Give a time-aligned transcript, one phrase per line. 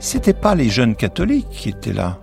[0.00, 2.20] C'était pas les jeunes catholiques qui étaient là.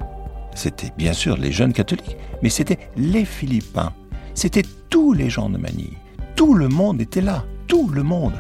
[0.56, 3.92] C'était bien sûr les jeunes catholiques, mais c'était les Philippins.
[4.34, 5.98] C'était tous les gens de Manille.
[6.36, 7.44] Tout le monde était là.
[7.68, 8.34] Tout le monde.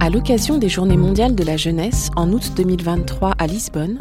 [0.00, 3.98] À l'occasion des Journées mondiales de la jeunesse en août 2023 à Lisbonne,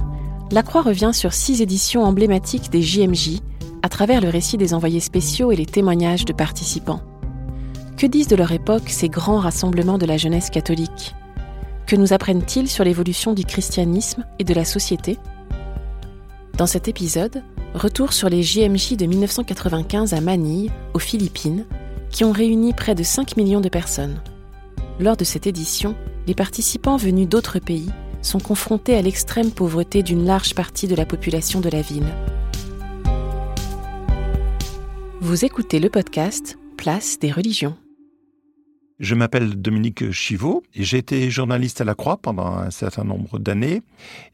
[0.52, 3.41] la Croix revient sur six éditions emblématiques des JMJ
[3.84, 7.02] à travers le récit des envoyés spéciaux et les témoignages de participants.
[7.97, 11.15] Que disent de leur époque ces grands rassemblements de la jeunesse catholique?
[11.87, 15.17] Que nous apprennent-ils sur l'évolution du christianisme et de la société?
[16.59, 17.41] Dans cet épisode,
[17.73, 21.65] retour sur les JMJ de 1995 à Manille, aux Philippines,
[22.12, 24.21] qui ont réuni près de 5 millions de personnes.
[24.99, 25.95] Lors de cette édition,
[26.27, 27.89] les participants venus d'autres pays
[28.21, 32.13] sont confrontés à l'extrême pauvreté d'une large partie de la population de la ville.
[35.20, 37.76] Vous écoutez le podcast Place des religions.
[38.99, 43.37] Je m'appelle Dominique Chivot et j'ai été journaliste à la Croix pendant un certain nombre
[43.37, 43.81] d'années.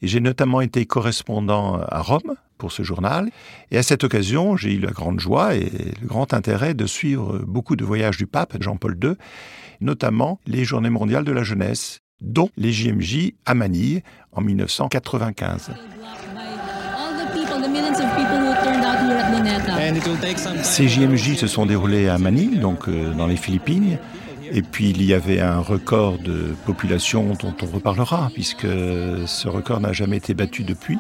[0.02, 3.30] J'ai notamment été correspondant à Rome pour ce journal.
[3.72, 5.70] Et à cette occasion, j'ai eu la grande joie et
[6.02, 9.16] le grand intérêt de suivre beaucoup de voyages du pape Jean-Paul II
[9.84, 15.72] notamment les Journées mondiales de la jeunesse, dont les JMJ à Manille en 1995.
[20.64, 23.98] Ces JMJ se sont déroulés à Manille, donc euh, dans les Philippines.
[24.56, 29.80] Et puis il y avait un record de population dont on reparlera, puisque ce record
[29.80, 31.00] n'a jamais été battu depuis.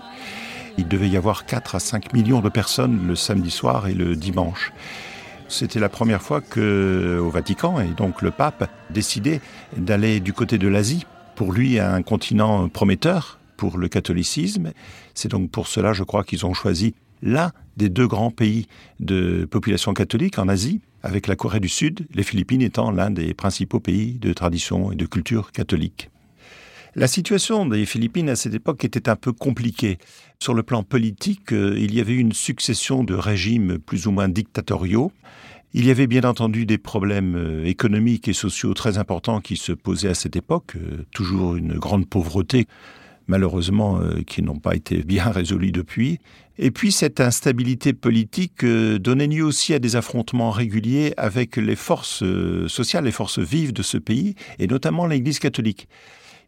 [0.79, 4.15] Il devait y avoir 4 à 5 millions de personnes le samedi soir et le
[4.15, 4.73] dimanche.
[5.49, 9.39] C'était la première fois que, au Vatican, et donc le pape décidait
[9.77, 11.05] d'aller du côté de l'Asie.
[11.35, 14.71] Pour lui, un continent prometteur pour le catholicisme.
[15.13, 18.67] C'est donc pour cela, je crois, qu'ils ont choisi l'un des deux grands pays
[18.99, 23.33] de population catholique en Asie, avec la Corée du Sud, les Philippines étant l'un des
[23.33, 26.09] principaux pays de tradition et de culture catholique.
[26.95, 29.97] La situation des Philippines à cette époque était un peu compliquée.
[30.39, 34.29] Sur le plan politique, euh, il y avait une succession de régimes plus ou moins
[34.29, 35.11] dictatoriaux.
[35.73, 39.71] Il y avait bien entendu des problèmes euh, économiques et sociaux très importants qui se
[39.71, 42.67] posaient à cette époque, euh, toujours une grande pauvreté,
[43.25, 46.19] malheureusement, qui n'ont pas été bien résolus depuis.
[46.59, 52.23] Et puis cette instabilité politique donnait lieu aussi à des affrontements réguliers avec les forces
[52.67, 55.87] sociales, les forces vives de ce pays, et notamment l'Église catholique.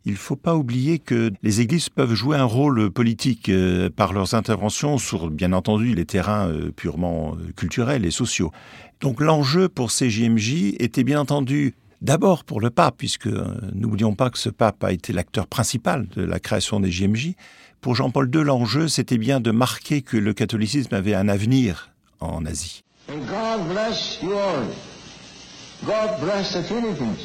[0.08, 4.14] Il ne faut pas oublier que les églises peuvent jouer un rôle politique euh, par
[4.14, 8.52] leurs interventions sur, bien entendu, les terrains euh, purement euh, culturels et sociaux.
[9.02, 11.74] Donc l'enjeu pour ces JMJ était bien entendu
[12.04, 13.30] d'abord pour le pape, puisque
[13.74, 17.34] n'oublions pas que ce pape a été l'acteur principal de la création des JMJ.
[17.82, 22.46] Pour Jean-Paul II, l'enjeu, c'était bien de marquer que le catholicisme avait un avenir en
[22.46, 22.84] Asie.
[23.08, 24.66] God bless you all.
[25.86, 27.16] God bless the Philippines.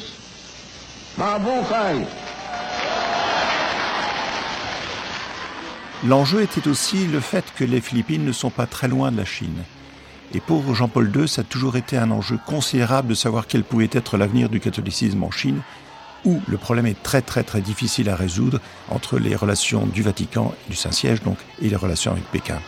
[6.05, 9.25] L'enjeu était aussi le fait que les Philippines ne sont pas très loin de la
[9.25, 9.63] Chine.
[10.33, 13.89] Et pour Jean-Paul II, ça a toujours été un enjeu considérable de savoir quel pouvait
[13.91, 15.61] être l'avenir du catholicisme en Chine,
[16.25, 18.59] où le problème est très très très difficile à résoudre
[18.89, 22.59] entre les relations du Vatican, du Saint-Siège donc, et les relations avec Pékin.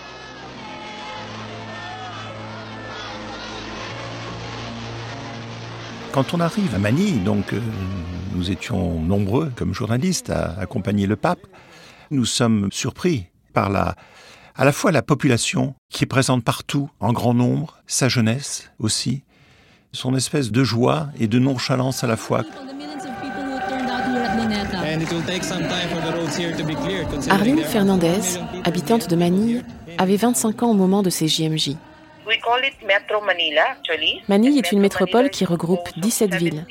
[6.12, 7.62] Quand on arrive à Manille, donc euh,
[8.36, 11.48] nous étions nombreux comme journalistes à accompagner le pape,
[12.12, 13.96] nous sommes surpris par la,
[14.56, 19.24] à la fois la population qui est présente partout, en grand nombre, sa jeunesse aussi,
[19.92, 22.44] son espèce de joie et de nonchalance à la fois.
[27.30, 29.64] Arlene Fernandez, habitante de Manille,
[29.98, 31.72] avait 25 ans au moment de ces JMJ.
[34.28, 36.66] Manille est une métropole qui regroupe 17 villes.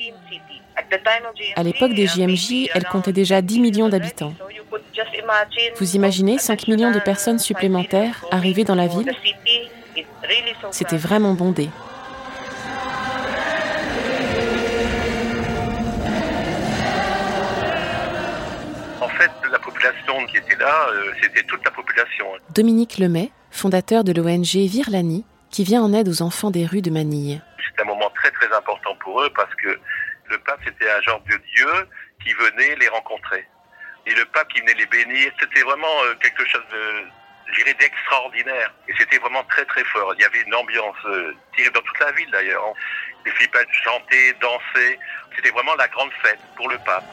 [1.55, 4.33] À l'époque des JMJ, elle comptait déjà 10 millions d'habitants.
[5.77, 9.11] Vous imaginez 5 millions de personnes supplémentaires arrivées dans la ville?
[10.71, 11.69] C'était vraiment bondé.
[19.83, 22.25] La population qui était là, euh, c'était toute la population.
[22.49, 26.89] Dominique Lemay, fondateur de l'ONG Virlani, qui vient en aide aux enfants des rues de
[26.89, 27.41] Manille.
[27.65, 29.79] C'est un moment très très important pour eux parce que
[30.29, 31.87] le pape c'était un genre de Dieu
[32.23, 33.47] qui venait les rencontrer.
[34.05, 38.73] Et le pape qui venait les bénir, c'était vraiment euh, quelque chose de, je d'extraordinaire.
[38.87, 40.13] Et c'était vraiment très très fort.
[40.17, 42.63] Il y avait une ambiance euh, tirée dans toute la ville d'ailleurs.
[43.25, 44.99] Les Philippins chantaient, dansaient.
[45.35, 47.05] C'était vraiment la grande fête pour le pape.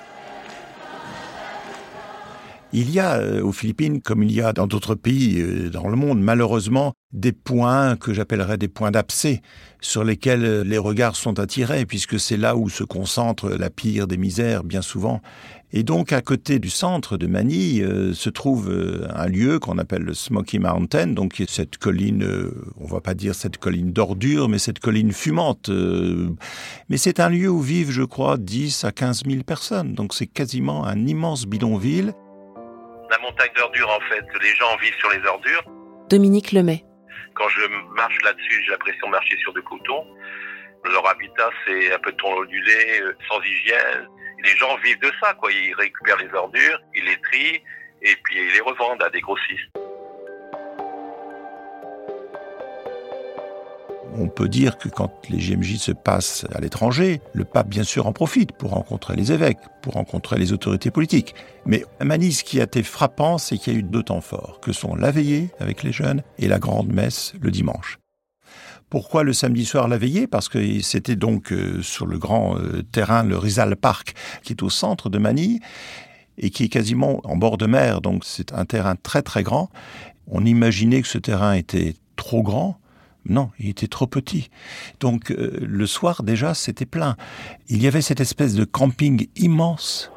[2.73, 5.89] Il y a euh, aux Philippines, comme il y a dans d'autres pays euh, dans
[5.89, 9.43] le monde, malheureusement, des points que j'appellerais des points d'abcès
[9.81, 14.07] sur lesquels euh, les regards sont attirés, puisque c'est là où se concentre la pire
[14.07, 15.21] des misères, bien souvent.
[15.73, 18.73] Et donc, à côté du centre de Manille, se trouve
[19.09, 22.27] un lieu qu'on appelle le Smoky Mountain, donc cette colline,
[22.81, 25.71] on va pas dire cette colline d'ordure, mais cette colline fumante.
[26.89, 29.95] mais c'est un lieu où vivent, je crois, 10 à 15 000 personnes.
[29.95, 32.15] Donc c'est quasiment un immense bidonville
[33.11, 34.25] la montagne d'ordures en fait.
[34.41, 35.65] Les gens vivent sur les ordures.
[36.09, 36.85] Dominique Lemay.
[37.35, 40.07] Quand je marche là-dessus, j'ai l'impression de marcher sur du coton.
[40.85, 44.09] Leur habitat, c'est un peu de ondulé, euh, sans hygiène.
[44.43, 45.53] Les gens vivent de ça, quoi.
[45.53, 47.63] Ils récupèrent les ordures, ils les trient,
[48.03, 49.70] et puis ils les revendent à des grossistes.
[54.23, 58.07] On peut dire que quand les GMJ se passent à l'étranger, le pape bien sûr
[58.07, 61.35] en profite pour rencontrer les évêques, pour rencontrer les autorités politiques.
[61.65, 64.21] Mais à Manille, ce qui a été frappant, c'est qu'il y a eu deux temps
[64.21, 67.99] forts, que sont la veillée avec les jeunes et la grande messe le dimanche.
[68.91, 70.27] Pourquoi le samedi soir la veillée?
[70.27, 74.13] Parce que c'était donc euh, sur le grand euh, terrain, le Rizal Park,
[74.43, 75.61] qui est au centre de Manille
[76.37, 79.71] et qui est quasiment en bord de mer, donc c'est un terrain très très grand.
[80.27, 82.81] On imaginait que ce terrain était trop grand,
[83.25, 84.51] non, il était trop petit.
[84.99, 87.17] Donc euh, le soir déjà, c'était plein.
[87.69, 90.11] Il y avait cette espèce de camping immense.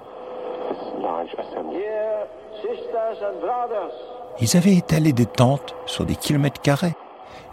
[4.42, 6.96] Ils avaient étalé des tentes sur des kilomètres carrés.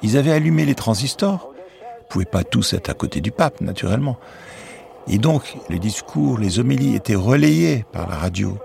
[0.02, 1.52] Ils avaient allumé les transistors.
[1.52, 4.16] Ils ne pouvaient pas tous être à côté du pape, naturellement.
[5.06, 8.58] Et donc, les discours, les homélies étaient relayés par la radio.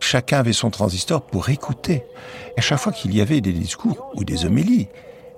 [0.00, 2.04] Chacun avait son transistor pour écouter.
[2.56, 4.88] à chaque fois qu'il y avait des discours ou des homélies,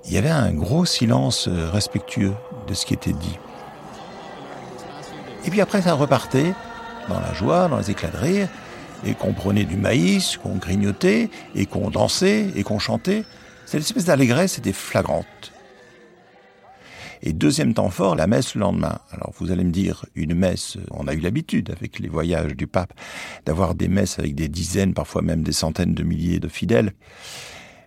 [0.05, 2.35] il y avait un gros silence euh, respectueux
[2.67, 3.39] de ce qui était dit.
[5.45, 6.55] Et puis après, ça repartait
[7.09, 8.49] dans la joie, dans les éclats de rire,
[9.05, 13.25] et qu'on prenait du maïs, qu'on grignotait, et qu'on dansait, et qu'on chantait.
[13.67, 15.53] Cette espèce d'allégresse était flagrante.
[17.25, 18.99] Et deuxième temps fort, la messe le lendemain.
[19.13, 22.67] Alors vous allez me dire, une messe, on a eu l'habitude avec les voyages du
[22.67, 22.93] pape
[23.47, 26.93] d'avoir des messes avec des dizaines, parfois même des centaines de milliers de fidèles.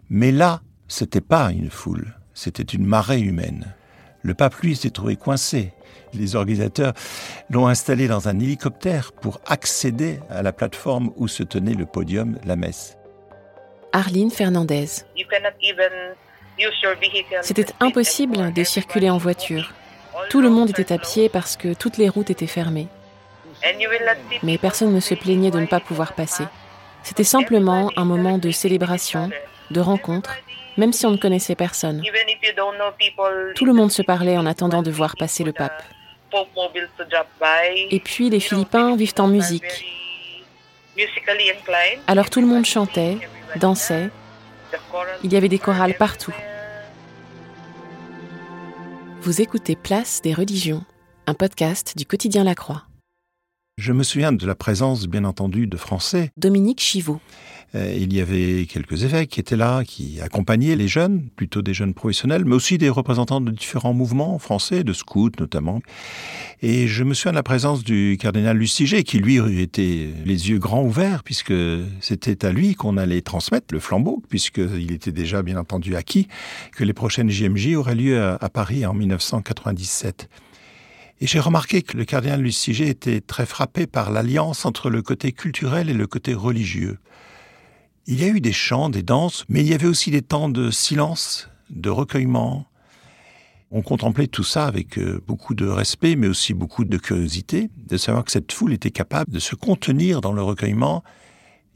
[0.09, 3.73] Mais là, c'était pas une foule, c'était une marée humaine.
[4.21, 5.71] Le pape, lui, s'est trouvé coincé.
[6.13, 6.93] Les organisateurs
[7.49, 12.37] l'ont installé dans un hélicoptère pour accéder à la plateforme où se tenait le podium,
[12.45, 12.97] la messe.
[13.91, 14.87] Arline Fernandez.
[17.41, 19.73] C'était impossible de circuler en voiture.
[20.29, 22.87] Tout le monde était à pied parce que toutes les routes étaient fermées.
[24.43, 26.45] Mais personne ne se plaignait de ne pas pouvoir passer.
[27.03, 29.29] C'était simplement un moment de célébration,
[29.71, 30.31] de rencontre
[30.77, 32.03] même si on ne connaissait personne.
[33.55, 35.83] Tout le monde se parlait en attendant de voir passer le pape.
[37.91, 39.85] Et puis les Philippins vivent en musique.
[42.07, 43.17] Alors tout le monde chantait,
[43.57, 44.09] dansait.
[45.23, 46.33] Il y avait des chorales partout.
[49.21, 50.83] Vous écoutez Place des religions,
[51.25, 52.83] un podcast du quotidien La Croix.
[53.77, 56.31] Je me souviens de la présence, bien entendu, de Français.
[56.37, 57.19] Dominique Chivot.
[57.75, 61.73] Euh, il y avait quelques évêques qui étaient là, qui accompagnaient les jeunes, plutôt des
[61.73, 65.81] jeunes professionnels, mais aussi des représentants de différents mouvements français, de scouts notamment.
[66.61, 70.57] Et je me souviens de la présence du cardinal Lustiger, qui lui était les yeux
[70.57, 71.53] grands ouverts, puisque
[71.99, 76.29] c'était à lui qu'on allait transmettre le flambeau, puisqu'il était déjà bien entendu acquis
[76.71, 80.29] que les prochaines JMJ auraient lieu à, à Paris en 1997.
[81.21, 85.31] Et j'ai remarqué que le cardinal Lustiger était très frappé par l'alliance entre le côté
[85.31, 86.97] culturel et le côté religieux.
[88.05, 90.49] Il y a eu des chants, des danses, mais il y avait aussi des temps
[90.49, 92.67] de silence, de recueillement.
[93.71, 97.97] On contemplait tout ça avec euh, beaucoup de respect, mais aussi beaucoup de curiosité, de
[97.97, 101.03] savoir que cette foule était capable de se contenir dans le recueillement.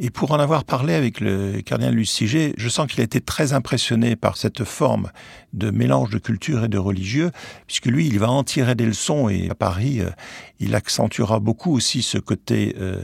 [0.02, 3.52] Et pour en avoir parlé avec le cardinal Luciger, je sens qu'il a été très
[3.52, 5.12] impressionné par cette forme
[5.52, 7.32] de mélange de culture et de religieux,
[7.68, 10.10] puisque lui, il va en tirer des leçons et à Paris, euh,
[10.60, 13.04] il accentuera beaucoup aussi ce côté euh,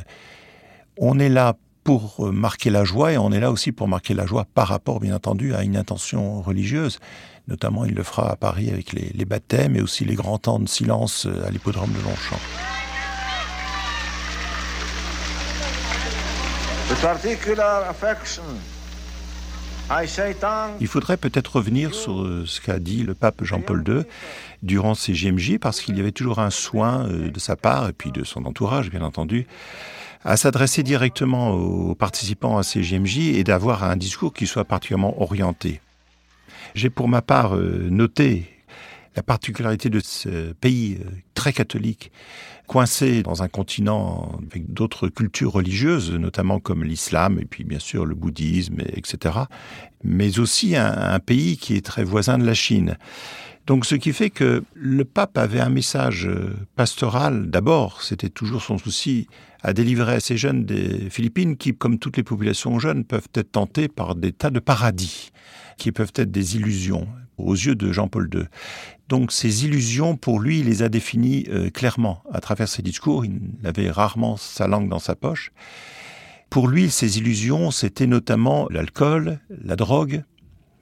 [0.97, 4.13] on est là pour euh, marquer la joie, et on est là aussi pour marquer
[4.13, 6.99] la joie par rapport, bien entendu, à une intention religieuse.
[7.49, 10.67] Notamment, il le fera à Paris avec les, baptêmes et aussi les grands temps de
[10.69, 12.39] silence à l'hippodrome de Longchamp.
[20.79, 24.03] Il faudrait peut-être revenir sur euh, ce qu'a dit le pape Jean-Paul II
[24.63, 27.93] durant ces JMJ, parce qu'il y avait toujours un soin euh, de sa part, et
[27.93, 29.45] puis de son entourage, bien entendu,
[30.23, 35.21] à s'adresser directement aux participants à ces JMJ et d'avoir un discours qui soit particulièrement
[35.21, 35.81] orienté.
[36.73, 38.54] J'ai pour ma part euh, noté
[39.15, 40.99] la particularité de ce pays
[41.33, 42.11] très catholique
[42.67, 48.05] coincé dans un continent avec d'autres cultures religieuses, notamment comme l'islam et puis bien sûr
[48.05, 49.39] le bouddhisme, etc.
[50.03, 52.97] Mais aussi un, pays qui est très voisin de la Chine.
[53.67, 56.29] Donc ce qui fait que le pape avait un message
[56.75, 57.49] pastoral.
[57.49, 59.27] D'abord, c'était toujours son souci
[59.63, 63.53] à délivrer à ces jeunes des Philippines qui, comme toutes les populations jeunes, peuvent être
[63.53, 65.31] tentées par des tas de paradis,
[65.77, 67.07] qui peuvent être des illusions
[67.37, 68.43] aux yeux de Jean-Paul II.
[69.09, 73.25] Donc ces illusions, pour lui, il les a définies euh, clairement à travers ses discours.
[73.25, 75.51] Il avait rarement sa langue dans sa poche.
[76.49, 80.23] Pour lui, ces illusions, c'était notamment l'alcool, la drogue,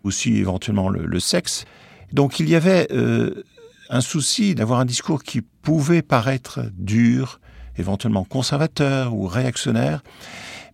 [0.03, 1.65] aussi éventuellement le, sexe.
[2.11, 3.43] Donc il y avait euh,
[3.89, 7.39] un souci d'avoir un discours qui pouvait paraître dur,
[7.77, 10.03] éventuellement conservateur ou réactionnaire,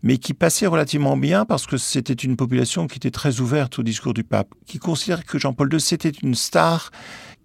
[0.04, 3.84] mais qui passait relativement bien parce que c'était une population qui était très ouverte au
[3.84, 6.92] discours du pape, qui considérait que Jean-Paul II c'était une star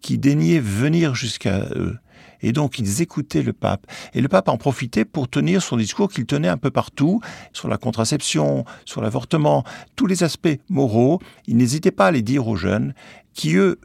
[0.01, 1.97] qui daignait venir jusqu'à eux.
[2.43, 3.87] Et donc ils écoutaient le pape.
[4.13, 7.21] Et le pape en profitait pour tenir son discours qu'il tenait un peu partout,
[7.55, 9.65] sur la contraception, sur l'avortement,
[9.97, 11.21] tous les aspects moraux.
[11.47, 12.93] Il n'hésitait pas à les dire aux jeunes,
[13.33, 13.81] qui eux,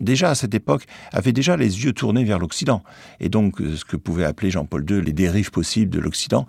[0.00, 2.82] déjà à cette époque, avaient déjà les yeux tournés vers l'Occident.
[3.20, 6.46] Et donc euh, ce que pouvait appeler Jean-Paul II les dérives possibles de l'Occident.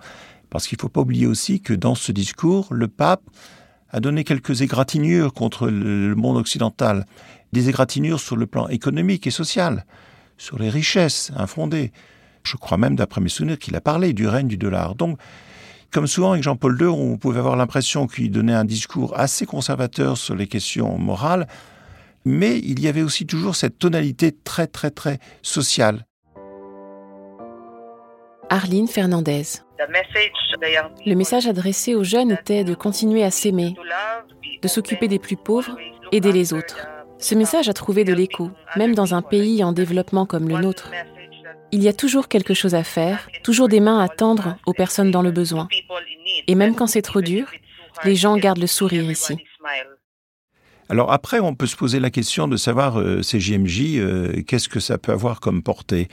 [0.50, 3.22] Parce qu'il ne faut pas oublier aussi que dans ce discours, le pape
[3.90, 7.06] a donné quelques égratignures contre le monde occidental
[7.52, 9.86] des égratignures sur le plan économique et social,
[10.36, 11.92] sur les richesses infondées.
[12.42, 14.94] Je crois même, d'après mes souvenirs, qu'il a parlé du règne du dollar.
[14.96, 15.18] Donc,
[15.90, 20.18] comme souvent avec Jean-Paul II, on pouvait avoir l'impression qu'il donnait un discours assez conservateur
[20.18, 21.46] sur les questions morales,
[22.24, 26.04] mais il y avait aussi toujours cette tonalité très très très sociale.
[28.50, 29.42] Arline Fernandez.
[31.06, 33.74] Le message adressé aux jeunes était de continuer à s'aimer,
[34.62, 35.76] de s'occuper des plus pauvres,
[36.12, 36.86] aider les autres.
[37.18, 40.90] Ce message a trouvé de l'écho, même dans un pays en développement comme le nôtre.
[41.72, 45.10] Il y a toujours quelque chose à faire, toujours des mains à tendre aux personnes
[45.10, 45.68] dans le besoin.
[46.46, 47.50] Et même quand c'est trop dur,
[48.04, 49.36] les gens gardent le sourire ici.
[50.90, 54.68] Alors après, on peut se poser la question de savoir euh, ces JMJ, euh, qu'est-ce
[54.68, 56.08] que ça peut avoir comme portée?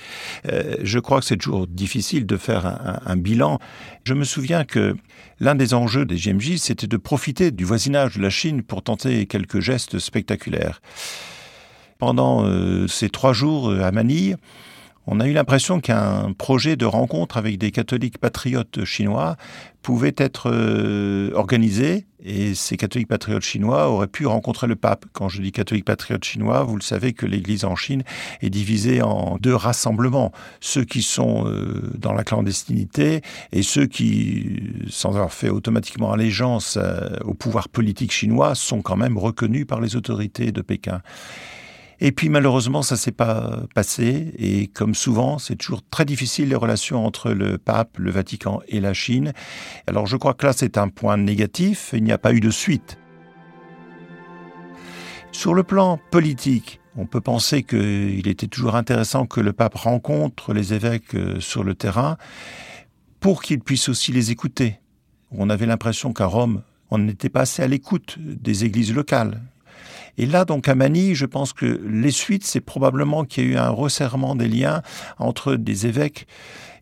[0.48, 2.66] Euh, je crois que c'est toujours difficile de faire
[3.06, 3.60] un, bilan.
[4.06, 4.96] Je me souviens que
[5.40, 9.26] l'un des enjeux des JMJ, c'était de profiter du voisinage de la Chine pour tenter
[9.26, 10.82] quelques gestes spectaculaires.
[12.00, 12.48] Pendant
[12.88, 14.36] ces trois jours à Manille,
[15.08, 19.36] on a eu l'impression qu'un projet de rencontre avec des catholiques patriotes chinois
[19.82, 25.06] pouvait être euh, organisé et ces catholiques patriotes chinois auraient pu rencontrer le pape.
[25.12, 28.04] Quand je dis catholiques patriotes chinois, vous le savez que l'Église en Chine
[28.42, 30.32] est divisée en deux rassemblements.
[30.60, 36.78] Ceux qui sont euh, dans la clandestinité et ceux qui, sans avoir fait automatiquement allégeance
[36.80, 41.02] euh, au pouvoir politique chinois, sont quand même reconnus par les autorités de Pékin.
[42.04, 44.34] Et puis malheureusement, ça s'est pas passé.
[44.38, 48.80] Et comme souvent, c'est toujours très difficile les relations entre le pape, le Vatican et
[48.80, 49.34] la Chine.
[49.86, 51.92] Alors je crois que là, c'est un point négatif.
[51.94, 52.98] Il n'y a pas eu de suite.
[55.32, 60.54] Sur le plan politique, on peut penser qu'il était toujours intéressant que le pape rencontre
[60.54, 62.18] les évêques euh, sur le terrain
[63.20, 64.80] pour qu'ils puissent aussi les écouter.
[65.30, 69.40] On avait l'impression qu'à Rome, on n'était pas assez à l'écoute des églises locales.
[70.18, 73.50] Et là, donc, à Manille, je pense que les suites, c'est probablement qu'il y a
[73.52, 74.82] eu un resserrement des liens
[75.18, 76.28] entre des évêques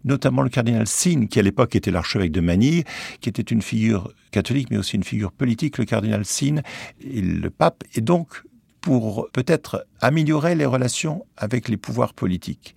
[0.06, 2.84] notamment le cardinal Sin, qui à l'époque était l'archevêque de Manille,
[3.20, 6.62] qui était une figure catholique, mais aussi une figure politique, le cardinal Sin
[7.02, 8.44] et le pape, et donc
[8.82, 12.76] pour peut-être améliorer les relations avec les pouvoirs politiques.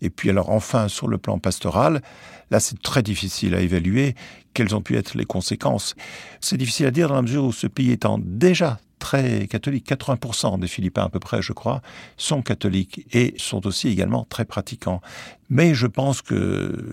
[0.00, 2.02] Et puis alors enfin, sur le plan pastoral,
[2.50, 4.14] là c'est très difficile à évaluer
[4.54, 5.94] quelles ont pu être les conséquences.
[6.40, 9.88] C'est difficile à dire dans la mesure où ce pays étant déjà très catholiques.
[9.88, 11.80] 80% des Philippins à peu près, je crois,
[12.16, 15.00] sont catholiques et sont aussi également très pratiquants.
[15.48, 16.92] Mais je pense que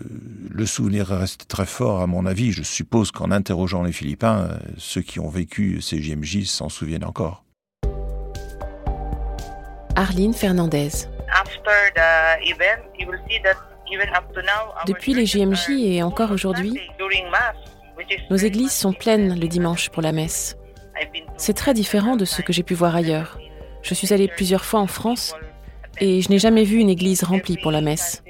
[0.50, 2.52] le souvenir reste très fort à mon avis.
[2.52, 7.44] Je suppose qu'en interrogeant les Philippins, ceux qui ont vécu ces JMJ s'en souviennent encore.
[9.96, 11.08] Arline Fernandez.
[14.88, 16.80] Depuis les JMJ et encore aujourd'hui,
[18.30, 20.58] nos églises sont pleines le dimanche pour la messe.
[21.38, 23.40] C'est très différent de ce que j'ai pu voir ailleurs.
[23.82, 25.36] Je suis allée plusieurs fois en France
[26.00, 28.24] et je n'ai jamais vu une église remplie pour la messe.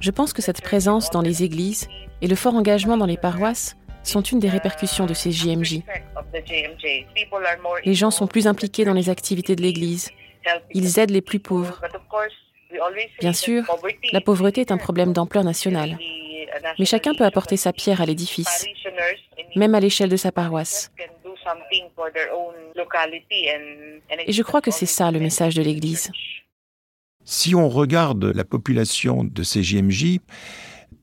[0.00, 1.88] Je pense que cette présence dans les églises
[2.20, 5.80] et le fort engagement dans les paroisses sont une des répercussions de ces JMJ.
[7.84, 10.10] Les gens sont plus impliqués dans les activités de l'Église.
[10.72, 11.80] Ils aident les plus pauvres.
[13.20, 13.64] Bien sûr,
[14.12, 15.98] la pauvreté est un problème d'ampleur nationale.
[16.78, 18.66] Mais chacun peut apporter sa pierre à l'édifice,
[19.56, 20.90] même à l'échelle de sa paroisse.
[24.26, 26.10] Et je crois que c'est ça le message de l'Église.
[27.24, 30.18] Si on regarde la population de ces JMJ,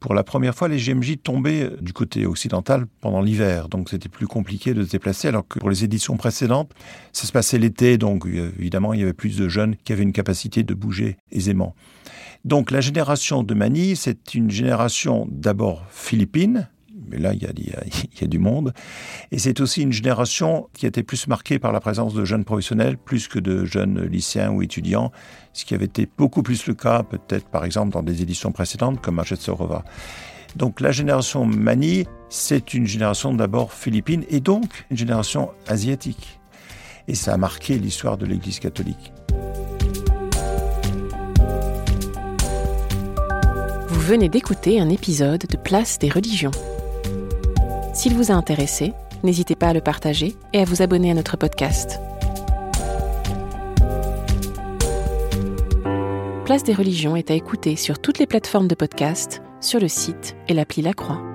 [0.01, 4.25] pour la première fois, les GMJ tombaient du côté occidental pendant l'hiver, donc c'était plus
[4.25, 6.71] compliqué de se déplacer, alors que pour les éditions précédentes,
[7.13, 10.01] ça se passait l'été, donc euh, évidemment, il y avait plus de jeunes qui avaient
[10.01, 11.75] une capacité de bouger aisément.
[12.45, 16.67] Donc la génération de Mani, c'est une génération d'abord philippine,
[17.11, 18.73] mais là, il y, a, du monde.
[19.31, 22.97] Et c'est aussi une génération qui été plus marquée par la présence de jeunes professionnels,
[22.97, 25.11] plus que de jeunes lycéens ou étudiants,
[25.53, 29.01] ce qui avait été beaucoup plus le cas, peut-être par exemple dans des éditions précédentes,
[29.01, 29.83] comme Machet Sorova.
[30.55, 36.39] Donc la génération Mani, c'est une génération d'abord philippine et donc une génération asiatique.
[37.07, 39.13] Et ça a marqué l'histoire de l'Église catholique.
[43.87, 46.51] Vous venez d'écouter un épisode de Place des religions.
[47.93, 48.93] S'il vous a intéressé,
[49.23, 51.99] n'hésitez pas à le partager et à vous abonner à notre podcast.
[56.45, 60.35] Place des religions est à écouter sur toutes les plateformes de podcast, sur le site
[60.47, 61.30] et l'appli La Croix.